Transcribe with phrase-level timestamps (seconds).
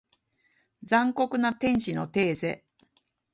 [0.83, 2.65] 残酷な天使のテーゼ